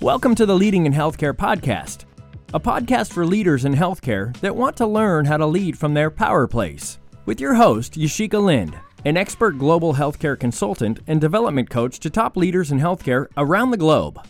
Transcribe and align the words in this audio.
Welcome 0.00 0.34
to 0.36 0.46
the 0.46 0.54
Leading 0.54 0.86
in 0.86 0.94
Healthcare 0.94 1.34
podcast, 1.34 2.06
a 2.54 2.58
podcast 2.58 3.12
for 3.12 3.26
leaders 3.26 3.66
in 3.66 3.74
healthcare 3.74 4.34
that 4.38 4.56
want 4.56 4.74
to 4.78 4.86
learn 4.86 5.26
how 5.26 5.36
to 5.36 5.44
lead 5.44 5.76
from 5.76 5.92
their 5.92 6.10
power 6.10 6.46
place. 6.46 6.98
With 7.26 7.38
your 7.38 7.52
host, 7.52 7.98
Yashica 7.98 8.42
Lind, 8.42 8.74
an 9.04 9.18
expert 9.18 9.58
global 9.58 9.92
healthcare 9.92 10.40
consultant 10.40 11.00
and 11.06 11.20
development 11.20 11.68
coach 11.68 12.00
to 12.00 12.08
top 12.08 12.38
leaders 12.38 12.72
in 12.72 12.80
healthcare 12.80 13.26
around 13.36 13.72
the 13.72 13.76
globe. 13.76 14.26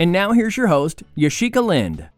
And 0.00 0.10
now 0.10 0.32
here's 0.32 0.56
your 0.56 0.66
host, 0.66 1.04
Yashica 1.16 1.64
Lind. 1.64 2.08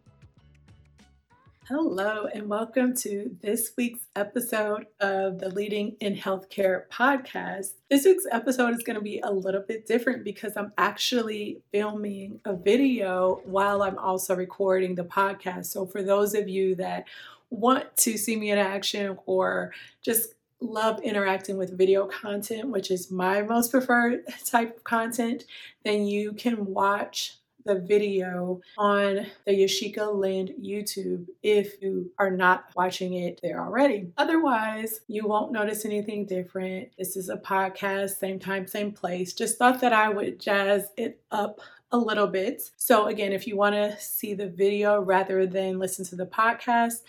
Hello, 1.66 2.26
and 2.26 2.46
welcome 2.46 2.94
to 2.96 3.34
this 3.40 3.72
week's 3.78 4.06
episode 4.14 4.84
of 5.00 5.38
the 5.38 5.48
Leading 5.48 5.96
in 5.98 6.14
Healthcare 6.14 6.86
podcast. 6.92 7.68
This 7.88 8.04
week's 8.04 8.26
episode 8.30 8.74
is 8.74 8.82
going 8.82 8.98
to 8.98 9.02
be 9.02 9.20
a 9.20 9.30
little 9.30 9.62
bit 9.66 9.86
different 9.86 10.24
because 10.24 10.58
I'm 10.58 10.74
actually 10.76 11.62
filming 11.72 12.38
a 12.44 12.54
video 12.54 13.40
while 13.46 13.82
I'm 13.82 13.96
also 13.96 14.36
recording 14.36 14.94
the 14.94 15.04
podcast. 15.04 15.64
So, 15.66 15.86
for 15.86 16.02
those 16.02 16.34
of 16.34 16.50
you 16.50 16.74
that 16.74 17.06
want 17.48 17.96
to 17.96 18.18
see 18.18 18.36
me 18.36 18.50
in 18.50 18.58
action 18.58 19.16
or 19.24 19.72
just 20.02 20.34
love 20.60 21.00
interacting 21.00 21.56
with 21.56 21.78
video 21.78 22.06
content, 22.06 22.68
which 22.68 22.90
is 22.90 23.10
my 23.10 23.40
most 23.40 23.70
preferred 23.70 24.24
type 24.44 24.76
of 24.76 24.84
content, 24.84 25.44
then 25.82 26.04
you 26.04 26.34
can 26.34 26.66
watch 26.66 27.38
the 27.64 27.80
video 27.80 28.60
on 28.76 29.26
the 29.46 29.52
Yashica 29.52 30.14
Lind 30.14 30.52
YouTube 30.62 31.26
if 31.42 31.80
you 31.82 32.10
are 32.18 32.30
not 32.30 32.66
watching 32.76 33.14
it 33.14 33.40
there 33.42 33.60
already. 33.60 34.12
Otherwise, 34.18 35.00
you 35.08 35.26
won't 35.26 35.52
notice 35.52 35.84
anything 35.84 36.26
different. 36.26 36.90
This 36.98 37.16
is 37.16 37.28
a 37.28 37.36
podcast, 37.36 38.18
same 38.18 38.38
time, 38.38 38.66
same 38.66 38.92
place. 38.92 39.32
Just 39.32 39.58
thought 39.58 39.80
that 39.80 39.92
I 39.92 40.08
would 40.08 40.40
jazz 40.40 40.88
it 40.96 41.20
up 41.30 41.60
a 41.92 41.98
little 41.98 42.26
bit. 42.26 42.70
So, 42.76 43.06
again, 43.06 43.32
if 43.32 43.46
you 43.46 43.56
want 43.56 43.74
to 43.76 43.96
see 44.00 44.34
the 44.34 44.48
video 44.48 45.00
rather 45.00 45.46
than 45.46 45.78
listen 45.78 46.04
to 46.06 46.16
the 46.16 46.26
podcast, 46.26 47.02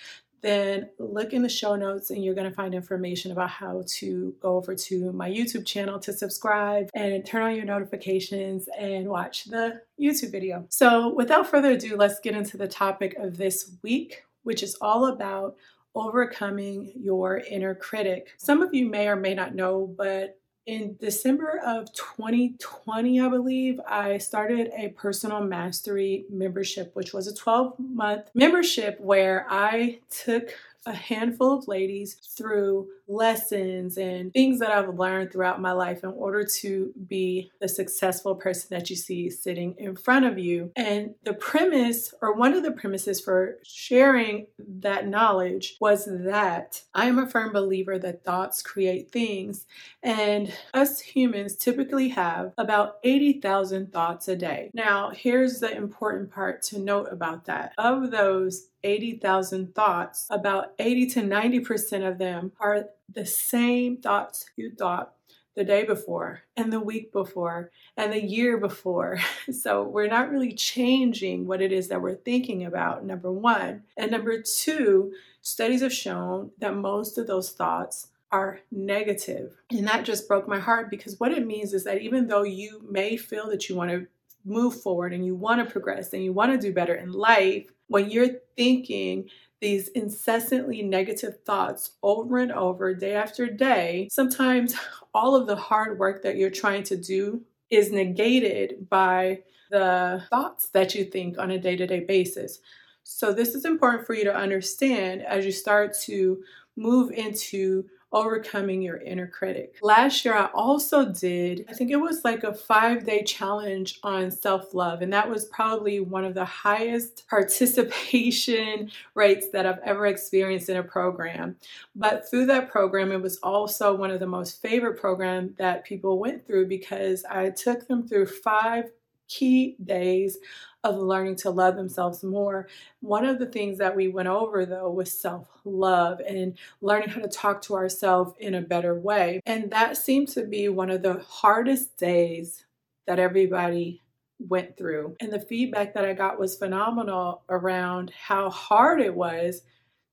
then 0.46 0.90
look 1.00 1.34
in 1.34 1.42
the 1.42 1.50
show 1.50 1.76
notes 1.76 2.12
and 2.12 2.24
you're 2.24 2.36
going 2.36 2.48
to 2.48 2.56
find 2.56 2.76
information 2.76 3.32
about 3.32 3.50
how 3.50 3.84
to 3.88 4.36
go 4.40 4.56
over 4.56 4.76
to 4.76 5.12
my 5.12 5.28
YouTube 5.28 5.66
channel 5.66 5.98
to 6.00 6.14
subscribe 6.14 6.90
and 6.94 7.26
turn 7.26 7.42
on 7.42 7.56
your 7.56 7.66
notifications 7.66 8.70
and 8.78 9.10
watch 9.10 9.46
the 9.46 9.82
YouTube 10.00 10.32
video. 10.32 10.64
So, 10.70 11.12
without 11.16 11.48
further 11.48 11.72
ado, 11.72 11.96
let's 11.98 12.20
get 12.20 12.36
into 12.36 12.58
the 12.58 12.68
topic 12.68 13.16
of 13.18 13.38
this 13.38 13.72
week, 13.82 14.24
which 14.44 14.62
is 14.62 14.76
all 14.82 15.08
about 15.08 15.56
overcoming 15.96 16.92
your 16.96 17.38
inner 17.38 17.74
critic. 17.74 18.34
Some 18.38 18.62
of 18.62 18.72
you 18.72 18.88
may 18.88 19.08
or 19.08 19.16
may 19.16 19.34
not 19.34 19.56
know, 19.56 19.88
but 19.98 20.38
in 20.66 20.96
December 21.00 21.62
of 21.66 21.92
2020, 21.94 23.22
I 23.22 23.30
believe, 23.30 23.80
I 23.88 24.18
started 24.18 24.72
a 24.76 24.90
personal 24.90 25.42
mastery 25.42 26.26
membership, 26.30 26.96
which 26.96 27.14
was 27.14 27.28
a 27.28 27.36
12 27.36 27.76
month 27.80 28.30
membership 28.34 29.00
where 29.00 29.46
I 29.50 30.00
took 30.10 30.50
a 30.86 30.94
handful 30.94 31.58
of 31.58 31.68
ladies 31.68 32.16
through 32.16 32.88
lessons 33.08 33.98
and 33.98 34.34
things 34.34 34.60
that 34.60 34.72
I've 34.72 34.98
learned 34.98 35.32
throughout 35.32 35.62
my 35.62 35.72
life 35.72 36.04
in 36.04 36.10
order 36.12 36.44
to 36.44 36.94
be 37.08 37.52
the 37.60 37.68
successful 37.68 38.36
person 38.36 38.68
that 38.72 38.90
you 38.90 38.96
see 38.96 39.30
sitting 39.30 39.76
in 39.78 39.96
front 39.96 40.26
of 40.26 40.40
you. 40.40 40.72
And 40.76 41.16
the 41.24 41.34
premise, 41.34 42.14
or 42.22 42.36
one 42.36 42.54
of 42.54 42.64
the 42.64 42.72
premises 42.72 43.22
for 43.22 43.58
sharing 43.64 44.48
that 44.80 45.08
knowledge, 45.08 45.78
was 45.80 46.06
that 46.06 46.82
I 46.94 47.06
am 47.06 47.20
a 47.20 47.28
firm 47.28 47.52
believer 47.52 48.00
that 48.00 48.24
thoughts 48.24 48.62
create 48.62 49.12
things. 49.12 49.66
And 50.02 50.54
us 50.74 51.00
humans 51.00 51.56
typically 51.56 52.10
have 52.10 52.54
about 52.58 52.96
80,000 53.04 53.92
thoughts 53.92 54.28
a 54.28 54.36
day. 54.36 54.72
Now, 54.74 55.12
here's 55.12 55.60
the 55.60 55.76
important 55.76 56.32
part 56.32 56.62
to 56.64 56.80
note 56.80 57.08
about 57.12 57.46
that. 57.46 57.74
Of 57.78 58.12
those 58.12 58.70
80,000 58.84 59.74
thoughts, 59.74 60.28
about 60.30 60.74
80 60.80 61.08
to 61.08 61.22
90% 61.22 62.08
of 62.08 62.18
them 62.20 62.52
are 62.60 62.86
the 63.14 63.26
same 63.26 63.98
thoughts 63.98 64.50
you 64.56 64.72
thought 64.72 65.14
the 65.56 65.64
day 65.64 65.86
before 65.86 66.42
and 66.58 66.72
the 66.72 66.80
week 66.80 67.12
before 67.12 67.72
and 67.96 68.12
the 68.12 68.24
year 68.24 68.58
before. 68.58 69.20
So 69.52 69.84
we're 69.84 70.08
not 70.08 70.32
really 70.32 70.54
changing 70.54 71.46
what 71.46 71.62
it 71.62 71.72
is 71.72 71.88
that 71.88 72.02
we're 72.02 72.16
thinking 72.16 72.66
about, 72.66 73.06
number 73.06 73.32
one. 73.32 73.84
And 73.96 74.12
number 74.12 74.42
two, 74.42 75.14
studies 75.42 75.82
have 75.82 75.94
shown 75.94 76.52
that 76.60 76.76
most 76.76 77.18
of 77.18 77.28
those 77.28 77.52
thoughts 77.52 78.08
are 78.32 78.60
negative. 78.72 79.56
And 79.70 79.88
that 79.88 80.04
just 80.04 80.28
broke 80.28 80.48
my 80.48 80.60
heart 80.60 80.90
because 80.90 81.20
what 81.20 81.32
it 81.32 81.46
means 81.46 81.74
is 81.74 81.84
that 81.84 82.02
even 82.02 82.28
though 82.28 82.44
you 82.44 82.86
may 82.90 83.18
feel 83.18 83.50
that 83.50 83.70
you 83.70 83.76
want 83.76 83.92
to 83.92 84.08
move 84.44 84.82
forward 84.82 85.14
and 85.14 85.26
you 85.26 85.36
want 85.36 85.66
to 85.66 85.72
progress 85.72 86.12
and 86.12 86.24
you 86.24 86.34
want 86.34 86.52
to 86.52 86.58
do 86.58 86.74
better 86.74 86.96
in 86.96 87.12
life, 87.12 87.68
when 87.88 88.10
you're 88.10 88.40
thinking 88.58 89.30
these 89.62 89.88
incessantly 89.90 90.82
negative 90.82 91.42
thoughts 91.46 91.92
over 92.04 92.38
and 92.38 92.52
over, 92.52 92.94
day 92.94 93.16
after 93.16 93.48
day, 93.48 94.08
sometimes 94.12 94.76
all 95.14 95.36
of 95.36 95.48
the 95.48 95.56
hard 95.56 95.98
work 95.98 96.24
that 96.24 96.38
you're 96.38 96.50
trying 96.50 96.84
to 96.84 96.98
do 96.98 97.42
is 97.70 97.92
negated 97.92 98.90
by 98.90 99.40
the 99.72 100.24
thoughts 100.30 100.70
that 100.70 100.94
you 100.94 101.06
think 101.06 101.38
on 101.38 101.52
a 101.52 101.60
day 101.60 101.76
to 101.76 101.88
day 101.88 102.02
basis. 102.02 102.60
So, 103.04 103.34
this 103.34 103.56
is 103.56 103.66
important 103.66 104.06
for 104.06 104.14
you 104.14 104.24
to 104.26 104.36
understand 104.36 105.22
as 105.24 105.46
you 105.46 105.52
start 105.52 105.96
to 106.06 106.44
move 106.76 107.12
into 107.12 107.86
overcoming 108.16 108.82
your 108.82 108.98
inner 108.98 109.28
critic. 109.28 109.76
Last 109.82 110.24
year, 110.24 110.34
I 110.34 110.46
also 110.54 111.12
did, 111.12 111.66
I 111.70 111.74
think 111.74 111.92
it 111.92 111.98
was 111.98 112.24
like 112.24 112.44
a 112.44 112.54
five 112.54 113.06
day 113.06 113.24
challenge 113.24 114.00
on 114.04 114.32
self 114.32 114.74
love, 114.74 115.02
and 115.02 115.12
that 115.14 115.30
was 115.30 115.46
probably 115.46 116.00
one 116.00 116.24
of 116.24 116.34
the 116.34 116.46
highest 116.46 117.28
participation 117.30 118.90
rates 119.14 119.50
that 119.50 119.66
I've 119.66 119.80
ever 119.84 120.08
experienced 120.08 120.70
in 120.70 120.78
a 120.78 120.84
program. 120.84 121.58
But 121.96 122.30
through 122.30 122.48
that 122.48 122.72
program, 122.72 123.12
it 123.12 123.22
was 123.22 123.38
also 123.44 123.94
one 123.94 124.12
of 124.12 124.22
the 124.22 124.26
most 124.26 124.62
favorite 124.62 125.00
programs 125.00 125.58
that 125.58 125.84
people 125.84 126.18
went 126.18 126.48
through 126.48 126.68
because 126.68 127.26
I 127.30 127.50
took 127.50 127.88
them 127.88 128.08
through 128.08 128.28
five 128.28 128.86
key 129.28 129.76
days 129.84 130.38
of 130.84 130.98
learning 130.98 131.36
to 131.36 131.50
love 131.50 131.76
themselves 131.76 132.24
more. 132.24 132.68
One 133.00 133.26
of 133.26 133.40
the 133.40 133.48
things 133.48 133.80
that 133.80 133.96
we 133.96 134.08
went 134.08 134.28
over 134.28 134.66
though 134.66 134.90
was 134.92 135.12
self 135.12 135.48
love 135.66 136.22
and 136.28 136.58
learning 136.82 137.10
how 137.10 137.22
to 137.22 137.28
talk 137.28 137.62
to 137.64 137.76
ourselves 137.76 138.34
in 138.40 138.56
a 138.56 138.62
better 138.62 138.94
way. 138.98 139.42
And 139.46 139.72
that 139.72 139.98
seemed 139.98 140.28
to 140.30 140.46
be 140.46 140.70
one 140.70 140.92
of 140.92 141.02
the 141.02 141.24
hardest 141.28 141.98
days 141.98 142.66
that 143.08 143.20
everybody 143.20 144.02
went 144.40 144.78
through. 144.78 145.16
And 145.20 145.32
the 145.32 145.40
feedback 145.40 145.94
that 145.94 146.06
I 146.06 146.14
got 146.14 146.40
was 146.40 146.58
phenomenal 146.58 147.44
around 147.50 148.12
how 148.12 148.50
hard 148.50 149.02
it 149.02 149.14
was 149.14 149.64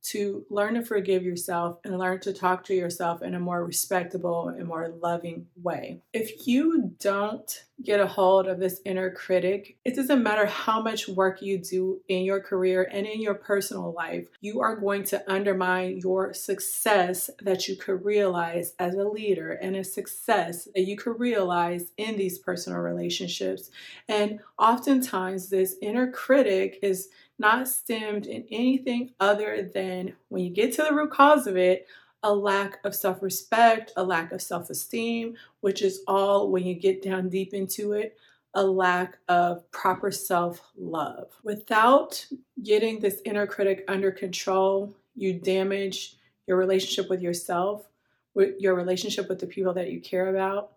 to 0.03 0.45
learn 0.51 0.75
to 0.75 0.85
forgive 0.85 1.23
yourself 1.23 1.79
and 1.85 1.99
learn 1.99 2.19
to 2.21 2.33
talk 2.33 2.65
to 2.65 2.75
yourself 2.75 3.23
in 3.23 3.35
a 3.35 3.41
more 3.41 3.65
respectable 3.65 4.49
and 4.49 4.67
more 4.67 4.89
loving 5.01 5.47
way. 5.63 6.01
If 6.13 6.47
you 6.47 6.93
don't 6.99 7.65
get 7.83 8.01
a 8.01 8.07
hold 8.07 8.47
of 8.47 8.59
this 8.59 8.81
inner 8.85 9.11
critic, 9.11 9.77
it 9.85 9.95
doesn't 9.97 10.23
matter 10.23 10.47
how 10.47 10.81
much 10.83 11.09
work 11.09 11.43
you 11.43 11.59
do 11.59 12.01
in 12.09 12.25
your 12.25 12.41
career 12.41 12.89
and 12.91 13.07
in 13.07 13.21
your 13.21 13.35
personal 13.35 13.93
life, 13.93 14.27
you 14.41 14.61
are 14.61 14.77
going 14.77 15.05
to 15.05 15.33
undermine 15.33 15.99
your 15.99 16.33
success 16.33 17.31
that 17.43 17.69
you 17.69 17.77
could 17.77 18.05
realize 18.05 18.75
as 18.79 18.95
a 18.95 19.05
leader 19.05 19.53
and 19.53 19.77
a 19.77 19.85
success 19.85 20.69
that 20.75 20.83
you 20.83 20.97
could 20.97 21.19
realize 21.19 21.93
in 21.97 22.17
these 22.17 22.39
personal 22.39 22.81
relationships. 22.81 23.71
And 24.09 24.41
oftentimes, 24.59 25.49
this 25.49 25.77
inner 25.83 26.11
critic 26.11 26.79
is 26.83 27.09
not 27.39 27.67
stemmed 27.67 28.27
in 28.27 28.45
anything 28.51 29.11
other 29.19 29.69
than 29.75 30.15
when 30.29 30.45
you 30.45 30.51
get 30.51 30.73
to 30.75 30.83
the 30.83 30.95
root 30.95 31.11
cause 31.11 31.47
of 31.47 31.57
it, 31.57 31.87
a 32.23 32.35
lack 32.35 32.79
of 32.85 32.95
self 32.95 33.23
respect, 33.23 33.93
a 33.97 34.05
lack 34.05 34.33
of 34.33 34.43
self 34.43 34.71
esteem, 34.71 35.37
which 35.61 35.83
is 35.83 36.03
all 36.07 36.51
when 36.51 36.65
you 36.65 36.75
get 36.75 37.03
down 37.03 37.29
deep 37.29 37.55
into 37.55 37.93
it, 37.93 38.17
a 38.55 38.65
lack 38.65 39.19
of 39.29 39.69
proper 39.71 40.11
self 40.11 40.61
love. 40.77 41.29
Without 41.43 42.25
getting 42.63 43.01
this 43.01 43.21
inner 43.25 43.47
critic 43.47 43.85
under 43.89 44.11
control, 44.11 44.95
you 45.17 45.35
damage 45.35 46.17
your 46.47 46.57
relationship 46.57 47.09
with 47.09 47.21
yourself, 47.21 47.89
with 48.35 48.61
your 48.61 48.75
relationship 48.75 49.29
with 49.29 49.39
the 49.39 49.47
people 49.47 49.73
that 49.75 49.91
you 49.91 50.01
care 50.01 50.35
about, 50.35 50.73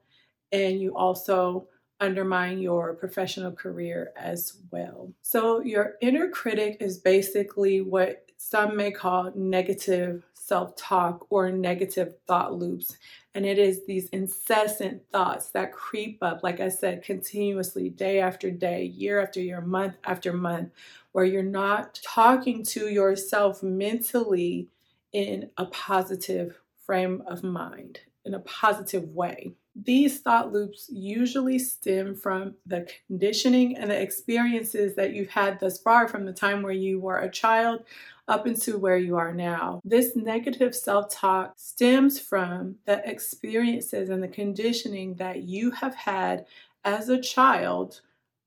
and 0.51 0.79
you 0.79 0.95
also 0.95 1.67
undermine 1.99 2.59
your 2.59 2.93
professional 2.93 3.51
career 3.51 4.11
as 4.15 4.57
well. 4.71 5.11
So, 5.21 5.61
your 5.61 5.93
inner 6.01 6.29
critic 6.29 6.77
is 6.79 6.97
basically 6.97 7.81
what 7.81 8.25
some 8.37 8.75
may 8.75 8.91
call 8.91 9.31
negative 9.35 10.23
self 10.33 10.75
talk 10.75 11.25
or 11.29 11.51
negative 11.51 12.13
thought 12.27 12.53
loops. 12.53 12.97
And 13.33 13.45
it 13.45 13.57
is 13.57 13.85
these 13.85 14.07
incessant 14.09 15.01
thoughts 15.11 15.49
that 15.49 15.73
creep 15.73 16.19
up, 16.21 16.43
like 16.43 16.59
I 16.59 16.69
said, 16.69 17.03
continuously, 17.03 17.89
day 17.89 18.19
after 18.19 18.51
day, 18.51 18.83
year 18.85 19.21
after 19.21 19.41
year, 19.41 19.61
month 19.61 19.95
after 20.03 20.31
month, 20.31 20.69
where 21.11 21.25
you're 21.25 21.43
not 21.43 21.99
talking 22.03 22.63
to 22.63 22.89
yourself 22.89 23.63
mentally 23.63 24.67
in 25.11 25.49
a 25.57 25.65
positive 25.65 26.61
frame 26.85 27.23
of 27.25 27.43
mind, 27.43 28.01
in 28.23 28.33
a 28.33 28.39
positive 28.39 29.09
way. 29.09 29.53
These 29.75 30.21
thought 30.21 30.53
loops 30.53 30.89
usually 30.89 31.59
stem 31.59 32.15
from 32.15 32.55
the 32.65 32.89
conditioning 33.07 33.77
and 33.77 33.91
the 33.91 34.01
experiences 34.01 34.95
that 34.95 35.13
you've 35.13 35.29
had 35.29 35.59
thus 35.59 35.77
far 35.77 36.07
from 36.07 36.25
the 36.25 36.33
time 36.33 36.61
where 36.61 36.71
you 36.71 36.99
were 36.99 37.19
a 37.19 37.29
child 37.29 37.83
up 38.27 38.47
into 38.47 38.77
where 38.77 38.97
you 38.97 39.17
are 39.17 39.33
now. 39.33 39.81
This 39.83 40.15
negative 40.15 40.73
self 40.73 41.09
talk 41.09 41.53
stems 41.57 42.19
from 42.19 42.75
the 42.85 43.07
experiences 43.07 44.09
and 44.09 44.23
the 44.23 44.27
conditioning 44.27 45.15
that 45.15 45.43
you 45.43 45.71
have 45.71 45.95
had 45.95 46.45
as 46.85 47.09
a 47.09 47.21
child 47.21 48.01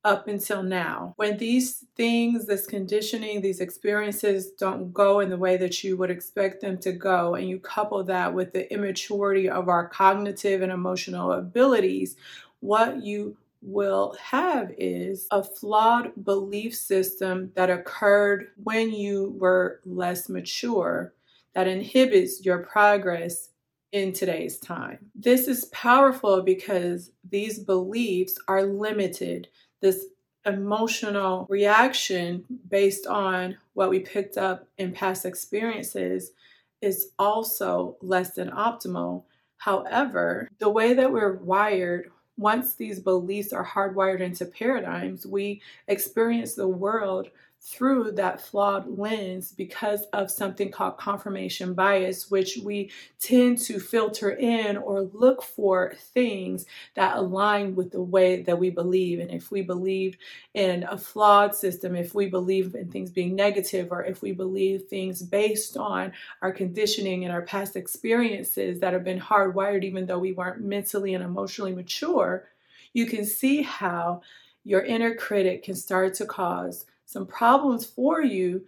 up 0.08 0.26
until 0.26 0.62
now. 0.62 1.12
When 1.16 1.36
these 1.36 1.84
things, 1.94 2.46
this 2.46 2.66
conditioning, 2.66 3.42
these 3.42 3.60
experiences 3.60 4.52
don't 4.52 4.90
go 4.92 5.20
in 5.20 5.28
the 5.28 5.36
way 5.36 5.58
that 5.58 5.84
you 5.84 5.98
would 5.98 6.10
expect 6.10 6.62
them 6.62 6.78
to 6.78 6.92
go, 6.92 7.34
and 7.34 7.46
you 7.46 7.60
couple 7.60 8.02
that 8.04 8.32
with 8.32 8.54
the 8.54 8.72
immaturity 8.72 9.50
of 9.50 9.68
our 9.68 9.86
cognitive 9.86 10.62
and 10.62 10.72
emotional 10.72 11.32
abilities, 11.32 12.16
what 12.60 13.02
you 13.02 13.36
will 13.60 14.16
have 14.22 14.72
is 14.78 15.26
a 15.30 15.42
flawed 15.42 16.12
belief 16.24 16.74
system 16.74 17.52
that 17.54 17.68
occurred 17.68 18.48
when 18.62 18.90
you 18.90 19.36
were 19.38 19.80
less 19.84 20.30
mature 20.30 21.12
that 21.54 21.68
inhibits 21.68 22.44
your 22.46 22.60
progress 22.60 23.50
in 23.92 24.12
today's 24.12 24.58
time. 24.58 24.98
This 25.14 25.48
is 25.48 25.66
powerful 25.66 26.42
because 26.42 27.10
these 27.28 27.58
beliefs 27.58 28.36
are 28.46 28.62
limited. 28.62 29.48
This 29.80 30.06
emotional 30.46 31.46
reaction 31.50 32.44
based 32.70 33.06
on 33.06 33.56
what 33.74 33.90
we 33.90 34.00
picked 34.00 34.38
up 34.38 34.66
in 34.78 34.92
past 34.92 35.24
experiences 35.24 36.32
is 36.80 37.10
also 37.18 37.96
less 38.00 38.34
than 38.34 38.50
optimal. 38.50 39.24
However, 39.58 40.48
the 40.58 40.68
way 40.68 40.94
that 40.94 41.12
we're 41.12 41.34
wired, 41.34 42.10
once 42.36 42.74
these 42.74 43.00
beliefs 43.00 43.52
are 43.52 43.66
hardwired 43.66 44.20
into 44.20 44.46
paradigms, 44.46 45.26
we 45.26 45.60
experience 45.88 46.54
the 46.54 46.68
world 46.68 47.28
through 47.60 48.12
that 48.12 48.40
flawed 48.40 48.98
lens 48.98 49.52
because 49.52 50.04
of 50.12 50.30
something 50.30 50.70
called 50.70 50.96
confirmation 50.96 51.74
bias, 51.74 52.30
which 52.30 52.58
we 52.64 52.90
tend 53.18 53.58
to 53.58 53.80
filter 53.80 54.30
in 54.30 54.76
or 54.76 55.02
look 55.12 55.42
for 55.42 55.94
things 56.14 56.66
that 56.94 57.16
align 57.16 57.74
with 57.74 57.90
the 57.90 58.00
way 58.00 58.42
that 58.42 58.58
we 58.58 58.70
believe. 58.70 59.18
And 59.18 59.30
if 59.30 59.50
we 59.50 59.62
believe 59.62 60.16
in 60.54 60.84
a 60.84 60.96
flawed 60.96 61.54
system, 61.54 61.96
if 61.96 62.14
we 62.14 62.26
believe 62.26 62.74
in 62.74 62.90
things 62.90 63.10
being 63.10 63.34
negative, 63.34 63.88
or 63.90 64.04
if 64.04 64.22
we 64.22 64.32
believe 64.32 64.84
things 64.84 65.20
based 65.22 65.76
on 65.76 66.12
our 66.42 66.52
conditioning 66.52 67.24
and 67.24 67.32
our 67.32 67.42
past 67.42 67.76
experiences 67.76 68.80
that 68.80 68.92
have 68.92 69.04
been 69.04 69.20
hardwired, 69.20 69.84
even 69.84 70.06
though 70.06 70.18
we 70.18 70.32
weren't 70.32 70.62
mentally 70.62 71.12
and 71.14 71.24
emotionally 71.24 71.74
mature, 71.74 72.48
you 72.92 73.04
can 73.06 73.24
see 73.24 73.62
how 73.62 74.22
your 74.64 74.82
inner 74.82 75.14
critic 75.14 75.64
can 75.64 75.74
start 75.74 76.14
to 76.14 76.26
cause 76.26 76.86
some 77.08 77.26
problems 77.26 77.86
for 77.86 78.22
you, 78.22 78.62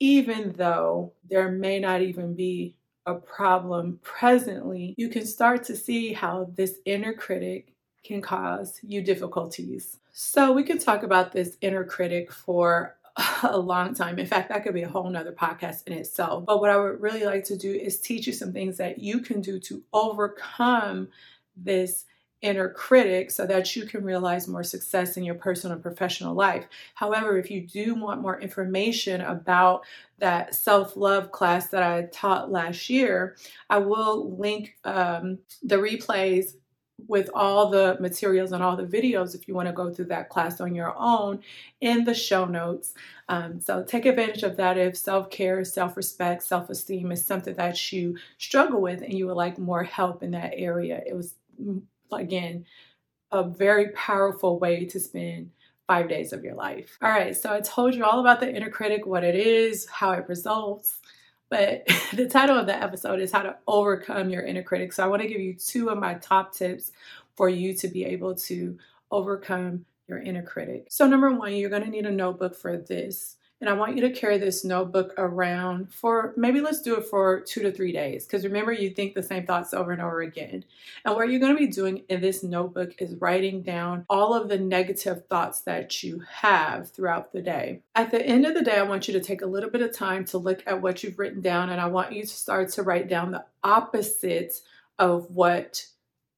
even 0.00 0.52
though 0.56 1.12
there 1.30 1.52
may 1.52 1.78
not 1.78 2.02
even 2.02 2.34
be 2.34 2.74
a 3.06 3.14
problem 3.14 4.00
presently, 4.02 4.94
you 4.98 5.08
can 5.08 5.24
start 5.24 5.62
to 5.62 5.76
see 5.76 6.12
how 6.12 6.50
this 6.56 6.78
inner 6.86 7.12
critic 7.12 7.72
can 8.02 8.20
cause 8.20 8.80
you 8.82 9.00
difficulties. 9.00 9.98
So, 10.10 10.52
we 10.52 10.64
can 10.64 10.78
talk 10.78 11.04
about 11.04 11.30
this 11.30 11.56
inner 11.60 11.84
critic 11.84 12.32
for 12.32 12.96
a 13.44 13.56
long 13.56 13.94
time. 13.94 14.18
In 14.18 14.26
fact, 14.26 14.48
that 14.48 14.64
could 14.64 14.74
be 14.74 14.82
a 14.82 14.88
whole 14.88 15.08
nother 15.08 15.32
podcast 15.32 15.86
in 15.86 15.92
itself. 15.92 16.44
But 16.46 16.60
what 16.60 16.70
I 16.70 16.76
would 16.76 17.00
really 17.00 17.24
like 17.24 17.44
to 17.44 17.56
do 17.56 17.72
is 17.72 18.00
teach 18.00 18.26
you 18.26 18.32
some 18.32 18.52
things 18.52 18.76
that 18.78 18.98
you 18.98 19.20
can 19.20 19.40
do 19.40 19.60
to 19.60 19.82
overcome 19.92 21.08
this 21.56 22.06
inner 22.44 22.68
critic 22.68 23.30
so 23.30 23.46
that 23.46 23.74
you 23.74 23.86
can 23.86 24.04
realize 24.04 24.46
more 24.46 24.62
success 24.62 25.16
in 25.16 25.24
your 25.24 25.34
personal 25.34 25.74
and 25.74 25.82
professional 25.82 26.34
life. 26.34 26.66
However, 26.94 27.38
if 27.38 27.50
you 27.50 27.62
do 27.62 27.94
want 27.94 28.20
more 28.20 28.38
information 28.38 29.22
about 29.22 29.84
that 30.18 30.54
self 30.54 30.96
love 30.96 31.32
class 31.32 31.68
that 31.68 31.82
I 31.82 32.02
taught 32.12 32.52
last 32.52 32.90
year, 32.90 33.36
I 33.70 33.78
will 33.78 34.36
link 34.36 34.76
um, 34.84 35.38
the 35.62 35.76
replays 35.76 36.56
with 37.08 37.28
all 37.34 37.70
the 37.70 37.96
materials 37.98 38.52
and 38.52 38.62
all 38.62 38.76
the 38.76 38.84
videos 38.84 39.34
if 39.34 39.48
you 39.48 39.54
want 39.54 39.66
to 39.66 39.72
go 39.72 39.92
through 39.92 40.04
that 40.04 40.28
class 40.28 40.60
on 40.60 40.74
your 40.74 40.94
own 40.96 41.40
in 41.80 42.04
the 42.04 42.14
show 42.14 42.44
notes. 42.44 42.94
Um, 43.28 43.60
so 43.60 43.82
take 43.82 44.06
advantage 44.06 44.42
of 44.42 44.56
that 44.58 44.78
if 44.78 44.96
self 44.96 45.30
care, 45.30 45.64
self 45.64 45.96
respect, 45.96 46.42
self 46.42 46.68
esteem 46.68 47.10
is 47.10 47.24
something 47.24 47.54
that 47.54 47.90
you 47.92 48.18
struggle 48.36 48.82
with 48.82 49.00
and 49.00 49.14
you 49.14 49.26
would 49.26 49.36
like 49.36 49.58
more 49.58 49.82
help 49.82 50.22
in 50.22 50.32
that 50.32 50.52
area. 50.54 51.02
It 51.06 51.16
was 51.16 51.34
again, 52.14 52.66
a 53.32 53.42
very 53.42 53.88
powerful 53.90 54.58
way 54.58 54.84
to 54.86 55.00
spend 55.00 55.50
five 55.86 56.08
days 56.08 56.32
of 56.32 56.44
your 56.44 56.54
life. 56.54 56.96
All 57.02 57.10
right, 57.10 57.36
so 57.36 57.52
I 57.52 57.60
told 57.60 57.94
you 57.94 58.04
all 58.04 58.20
about 58.20 58.40
the 58.40 58.54
inner 58.54 58.70
critic, 58.70 59.06
what 59.06 59.24
it 59.24 59.34
is, 59.34 59.86
how 59.88 60.12
it 60.12 60.28
results. 60.28 60.98
But 61.50 61.86
the 62.14 62.28
title 62.28 62.58
of 62.58 62.66
the 62.66 62.74
episode 62.74 63.20
is 63.20 63.32
How 63.32 63.42
to 63.42 63.56
Overcome 63.66 64.30
Your 64.30 64.42
Inner 64.42 64.62
Critic. 64.62 64.92
So 64.92 65.04
I 65.04 65.08
want 65.08 65.22
to 65.22 65.28
give 65.28 65.40
you 65.40 65.54
two 65.54 65.90
of 65.90 65.98
my 65.98 66.14
top 66.14 66.54
tips 66.54 66.92
for 67.36 67.48
you 67.48 67.74
to 67.74 67.88
be 67.88 68.04
able 68.04 68.34
to 68.34 68.78
overcome 69.10 69.84
your 70.08 70.18
inner 70.18 70.42
critic. 70.42 70.86
So, 70.90 71.06
number 71.06 71.30
one, 71.30 71.54
you're 71.54 71.70
going 71.70 71.84
to 71.84 71.90
need 71.90 72.06
a 72.06 72.10
notebook 72.10 72.56
for 72.56 72.76
this. 72.76 73.36
And 73.64 73.70
I 73.70 73.78
want 73.78 73.96
you 73.96 74.02
to 74.02 74.10
carry 74.10 74.36
this 74.36 74.62
notebook 74.62 75.14
around 75.16 75.90
for 75.90 76.34
maybe 76.36 76.60
let's 76.60 76.82
do 76.82 76.96
it 76.96 77.06
for 77.06 77.40
two 77.40 77.62
to 77.62 77.72
three 77.72 77.92
days. 77.92 78.26
Because 78.26 78.44
remember, 78.44 78.72
you 78.72 78.90
think 78.90 79.14
the 79.14 79.22
same 79.22 79.46
thoughts 79.46 79.72
over 79.72 79.90
and 79.90 80.02
over 80.02 80.20
again. 80.20 80.66
And 81.02 81.14
what 81.14 81.30
you're 81.30 81.40
going 81.40 81.54
to 81.54 81.58
be 81.58 81.72
doing 81.72 82.02
in 82.10 82.20
this 82.20 82.42
notebook 82.42 82.92
is 82.98 83.14
writing 83.14 83.62
down 83.62 84.04
all 84.10 84.34
of 84.34 84.50
the 84.50 84.58
negative 84.58 85.24
thoughts 85.28 85.62
that 85.62 86.02
you 86.02 86.22
have 86.30 86.90
throughout 86.90 87.32
the 87.32 87.40
day. 87.40 87.80
At 87.94 88.10
the 88.10 88.20
end 88.20 88.44
of 88.44 88.52
the 88.52 88.60
day, 88.60 88.76
I 88.76 88.82
want 88.82 89.08
you 89.08 89.14
to 89.14 89.24
take 89.24 89.40
a 89.40 89.46
little 89.46 89.70
bit 89.70 89.80
of 89.80 89.96
time 89.96 90.26
to 90.26 90.36
look 90.36 90.62
at 90.66 90.82
what 90.82 91.02
you've 91.02 91.18
written 91.18 91.40
down. 91.40 91.70
And 91.70 91.80
I 91.80 91.86
want 91.86 92.12
you 92.12 92.20
to 92.20 92.28
start 92.28 92.68
to 92.72 92.82
write 92.82 93.08
down 93.08 93.30
the 93.30 93.46
opposite 93.62 94.60
of 94.98 95.30
what 95.30 95.86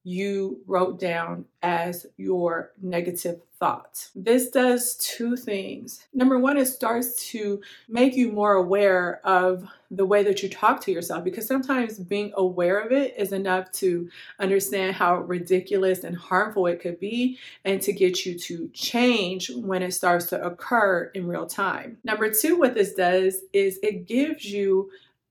you 0.06 0.60
wrote 0.68 1.00
down 1.00 1.44
as 1.62 2.06
your 2.16 2.70
negative 2.80 3.40
thoughts. 3.58 4.12
This 4.14 4.50
does 4.50 4.94
two 4.98 5.36
things. 5.36 6.06
Number 6.14 6.38
one, 6.38 6.56
it 6.56 6.66
starts 6.66 7.16
to 7.30 7.60
make 7.88 8.14
you 8.14 8.30
more 8.30 8.52
aware 8.52 9.20
of 9.24 9.66
the 9.90 10.06
way 10.06 10.22
that 10.22 10.44
you 10.44 10.48
talk 10.48 10.80
to 10.82 10.92
yourself 10.92 11.24
because 11.24 11.44
sometimes 11.44 11.98
being 11.98 12.32
aware 12.36 12.78
of 12.78 12.92
it 12.92 13.14
is 13.18 13.32
enough 13.32 13.72
to 13.72 14.08
understand 14.38 14.94
how 14.94 15.16
ridiculous 15.22 16.04
and 16.04 16.16
harmful 16.16 16.68
it 16.68 16.80
could 16.80 17.00
be 17.00 17.36
and 17.64 17.82
to 17.82 17.92
get 17.92 18.24
you 18.24 18.38
to 18.38 18.70
change 18.72 19.50
when 19.50 19.82
it 19.82 19.92
starts 19.92 20.26
to 20.26 20.40
occur 20.40 21.10
in 21.16 21.26
real 21.26 21.46
time. 21.46 21.98
Number 22.04 22.32
two, 22.32 22.56
what 22.56 22.74
this 22.74 22.94
does 22.94 23.40
is 23.52 23.80
it 23.82 24.06
gives 24.06 24.44
you 24.44 24.88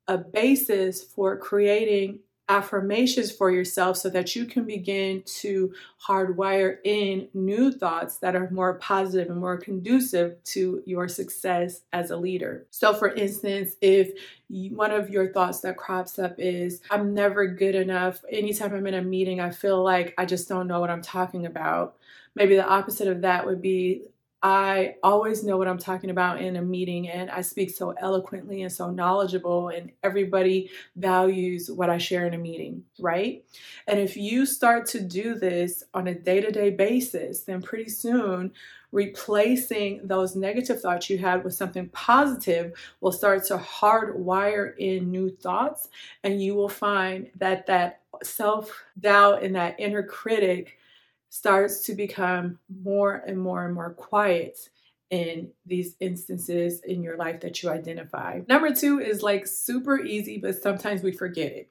a 0.09 0.17
basis 0.17 1.01
for 1.01 1.37
creating 1.37 2.19
affirmations 2.47 3.31
for 3.31 3.49
yourself 3.49 3.97
so 3.97 4.09
that 4.09 4.35
you 4.35 4.45
can 4.45 4.65
begin 4.65 5.23
to 5.25 5.73
hardwire 6.07 6.77
in 6.83 7.27
new 7.33 7.71
thoughts 7.71 8.17
that 8.17 8.35
are 8.35 8.49
more 8.51 8.75
positive 8.75 9.31
and 9.31 9.39
more 9.39 9.57
conducive 9.57 10.41
to 10.43 10.83
your 10.85 11.07
success 11.07 11.81
as 11.91 12.11
a 12.11 12.17
leader. 12.17 12.67
So, 12.69 12.93
for 12.93 13.09
instance, 13.09 13.75
if 13.81 14.11
one 14.47 14.91
of 14.91 15.09
your 15.09 15.33
thoughts 15.33 15.61
that 15.61 15.77
crops 15.77 16.19
up 16.19 16.35
is, 16.37 16.81
I'm 16.91 17.13
never 17.13 17.47
good 17.47 17.73
enough. 17.73 18.23
Anytime 18.31 18.73
I'm 18.73 18.87
in 18.87 18.93
a 18.93 19.01
meeting, 19.01 19.39
I 19.41 19.49
feel 19.49 19.83
like 19.83 20.13
I 20.17 20.25
just 20.25 20.47
don't 20.47 20.67
know 20.67 20.79
what 20.79 20.91
I'm 20.91 21.01
talking 21.01 21.47
about. 21.47 21.97
Maybe 22.35 22.55
the 22.55 22.67
opposite 22.67 23.07
of 23.07 23.21
that 23.21 23.45
would 23.45 23.61
be, 23.61 24.03
I 24.45 24.97
always 25.01 25.43
know 25.43 25.57
what 25.57 25.67
I'm 25.67 25.79
talking 25.79 26.11
about 26.11 26.39
in 26.39 26.55
a 26.55 26.61
meeting, 26.61 27.09
and 27.09 27.31
I 27.31 27.41
speak 27.41 27.71
so 27.71 27.95
eloquently 27.99 28.61
and 28.61 28.71
so 28.71 28.91
knowledgeable, 28.91 29.69
and 29.69 29.91
everybody 30.03 30.69
values 30.95 31.71
what 31.71 31.89
I 31.89 31.97
share 31.97 32.27
in 32.27 32.35
a 32.35 32.37
meeting, 32.37 32.83
right? 32.99 33.43
And 33.87 33.99
if 33.99 34.15
you 34.15 34.45
start 34.45 34.85
to 34.89 35.01
do 35.01 35.33
this 35.33 35.83
on 35.95 36.05
a 36.05 36.13
day 36.13 36.41
to 36.41 36.51
day 36.51 36.69
basis, 36.69 37.41
then 37.41 37.63
pretty 37.63 37.89
soon 37.89 38.51
replacing 38.91 40.01
those 40.03 40.35
negative 40.35 40.79
thoughts 40.79 41.09
you 41.09 41.17
had 41.17 41.43
with 41.43 41.55
something 41.55 41.89
positive 41.89 42.73
will 43.01 43.11
start 43.11 43.45
to 43.45 43.57
hardwire 43.57 44.77
in 44.77 45.09
new 45.09 45.31
thoughts, 45.31 45.89
and 46.23 46.39
you 46.39 46.53
will 46.53 46.69
find 46.69 47.31
that 47.37 47.65
that 47.65 48.01
self 48.21 48.83
doubt 48.99 49.41
and 49.41 49.55
that 49.55 49.79
inner 49.79 50.03
critic 50.03 50.77
starts 51.29 51.81
to 51.81 51.93
become 51.93 52.59
more 52.83 53.23
and 53.27 53.37
more 53.39 53.65
and 53.65 53.73
more 53.73 53.93
quiet 53.93 54.69
in 55.09 55.49
these 55.65 55.95
instances 55.99 56.81
in 56.81 57.03
your 57.03 57.17
life 57.17 57.41
that 57.41 57.61
you 57.61 57.69
identify. 57.69 58.41
Number 58.47 58.73
two 58.73 58.99
is 58.99 59.21
like 59.21 59.45
super 59.45 59.99
easy, 59.99 60.37
but 60.37 60.61
sometimes 60.61 61.03
we 61.03 61.11
forget 61.11 61.51
it. 61.51 61.69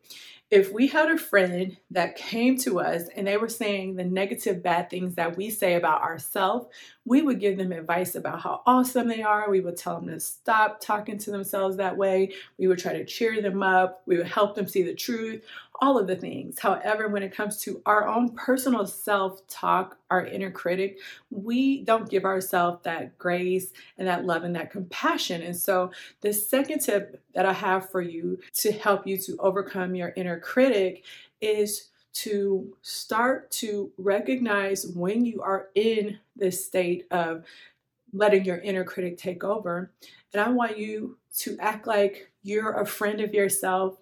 If 0.50 0.72
we 0.72 0.86
had 0.86 1.10
a 1.10 1.18
friend 1.18 1.76
that 1.90 2.16
came 2.16 2.56
to 2.58 2.78
us 2.78 3.08
and 3.16 3.26
they 3.26 3.36
were 3.36 3.48
saying 3.48 3.96
the 3.96 4.04
negative, 4.04 4.62
bad 4.62 4.88
things 4.88 5.14
that 5.16 5.36
we 5.36 5.50
say 5.50 5.74
about 5.74 6.02
ourselves, 6.02 6.66
we 7.04 7.22
would 7.22 7.40
give 7.40 7.56
them 7.56 7.72
advice 7.72 8.14
about 8.14 8.40
how 8.40 8.62
awesome 8.64 9.08
they 9.08 9.22
are. 9.22 9.50
We 9.50 9.60
would 9.60 9.76
tell 9.76 9.96
them 9.96 10.10
to 10.10 10.20
stop 10.20 10.80
talking 10.80 11.18
to 11.18 11.30
themselves 11.32 11.78
that 11.78 11.96
way. 11.96 12.34
We 12.56 12.68
would 12.68 12.78
try 12.78 12.92
to 12.92 13.04
cheer 13.04 13.42
them 13.42 13.62
up. 13.62 14.02
We 14.06 14.16
would 14.16 14.28
help 14.28 14.54
them 14.54 14.68
see 14.68 14.82
the 14.82 14.94
truth 14.94 15.42
all 15.84 15.98
of 15.98 16.06
the 16.06 16.16
things. 16.16 16.58
However, 16.58 17.08
when 17.08 17.22
it 17.22 17.34
comes 17.34 17.58
to 17.60 17.82
our 17.84 18.08
own 18.08 18.30
personal 18.34 18.86
self 18.86 19.46
talk, 19.48 19.98
our 20.10 20.24
inner 20.24 20.50
critic, 20.50 20.98
we 21.30 21.82
don't 21.84 22.08
give 22.08 22.24
ourselves 22.24 22.82
that 22.84 23.18
grace 23.18 23.72
and 23.98 24.08
that 24.08 24.24
love 24.24 24.44
and 24.44 24.56
that 24.56 24.70
compassion. 24.70 25.42
And 25.42 25.54
so, 25.54 25.90
the 26.22 26.32
second 26.32 26.78
tip 26.78 27.22
that 27.34 27.44
I 27.44 27.52
have 27.52 27.90
for 27.90 28.00
you 28.00 28.38
to 28.54 28.72
help 28.72 29.06
you 29.06 29.18
to 29.18 29.36
overcome 29.40 29.94
your 29.94 30.14
inner 30.16 30.40
critic 30.40 31.04
is 31.42 31.90
to 32.14 32.74
start 32.80 33.50
to 33.50 33.92
recognize 33.98 34.86
when 34.86 35.26
you 35.26 35.42
are 35.42 35.68
in 35.74 36.18
this 36.34 36.64
state 36.64 37.06
of 37.10 37.44
letting 38.14 38.44
your 38.44 38.58
inner 38.58 38.84
critic 38.84 39.18
take 39.18 39.44
over. 39.44 39.90
And 40.32 40.40
I 40.40 40.48
want 40.48 40.78
you 40.78 41.18
to 41.38 41.58
act 41.60 41.86
like 41.86 42.30
you're 42.42 42.80
a 42.80 42.86
friend 42.86 43.20
of 43.20 43.34
yourself 43.34 43.98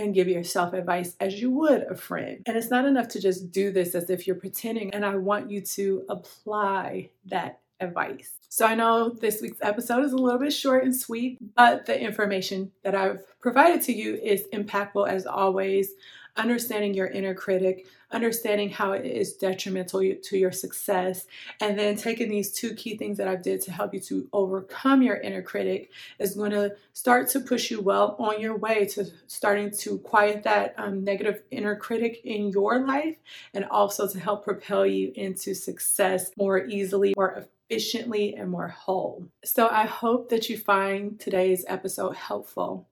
and 0.00 0.14
give 0.14 0.28
yourself 0.28 0.72
advice 0.72 1.14
as 1.20 1.40
you 1.40 1.50
would 1.50 1.82
a 1.82 1.94
friend. 1.94 2.42
And 2.46 2.56
it's 2.56 2.70
not 2.70 2.86
enough 2.86 3.08
to 3.08 3.20
just 3.20 3.52
do 3.52 3.70
this 3.70 3.94
as 3.94 4.10
if 4.10 4.26
you're 4.26 4.36
pretending. 4.36 4.92
And 4.94 5.04
I 5.04 5.16
want 5.16 5.50
you 5.50 5.60
to 5.60 6.04
apply 6.08 7.10
that 7.26 7.60
advice. 7.80 8.32
So 8.48 8.66
I 8.66 8.74
know 8.74 9.10
this 9.10 9.40
week's 9.40 9.60
episode 9.62 10.04
is 10.04 10.12
a 10.12 10.16
little 10.16 10.40
bit 10.40 10.52
short 10.52 10.84
and 10.84 10.94
sweet, 10.94 11.38
but 11.54 11.86
the 11.86 11.98
information 11.98 12.72
that 12.82 12.94
I've 12.94 13.22
provided 13.40 13.82
to 13.82 13.92
you 13.92 14.16
is 14.16 14.46
impactful 14.52 15.08
as 15.08 15.26
always 15.26 15.92
understanding 16.36 16.94
your 16.94 17.06
inner 17.06 17.34
critic, 17.34 17.86
understanding 18.10 18.70
how 18.70 18.92
it 18.92 19.04
is 19.04 19.34
detrimental 19.34 20.00
to 20.00 20.38
your 20.38 20.52
success, 20.52 21.26
and 21.60 21.78
then 21.78 21.96
taking 21.96 22.28
these 22.28 22.52
two 22.52 22.74
key 22.74 22.96
things 22.96 23.18
that 23.18 23.28
I 23.28 23.36
did 23.36 23.60
to 23.62 23.72
help 23.72 23.94
you 23.94 24.00
to 24.00 24.28
overcome 24.32 25.02
your 25.02 25.16
inner 25.16 25.42
critic 25.42 25.90
is 26.18 26.34
going 26.34 26.50
to 26.52 26.74
start 26.92 27.28
to 27.30 27.40
push 27.40 27.70
you 27.70 27.80
well 27.80 28.16
on 28.18 28.40
your 28.40 28.56
way 28.56 28.86
to 28.86 29.06
starting 29.26 29.70
to 29.78 29.98
quiet 29.98 30.42
that 30.44 30.74
um, 30.76 31.04
negative 31.04 31.42
inner 31.50 31.76
critic 31.76 32.20
in 32.24 32.50
your 32.50 32.86
life 32.86 33.16
and 33.54 33.64
also 33.66 34.08
to 34.08 34.18
help 34.18 34.44
propel 34.44 34.86
you 34.86 35.12
into 35.14 35.54
success 35.54 36.30
more 36.36 36.66
easily, 36.66 37.14
more 37.16 37.46
efficiently, 37.70 38.34
and 38.34 38.50
more 38.50 38.68
whole. 38.68 39.26
So 39.44 39.68
I 39.68 39.86
hope 39.86 40.28
that 40.30 40.48
you 40.48 40.58
find 40.58 41.18
today's 41.20 41.64
episode 41.68 42.16
helpful 42.16 42.88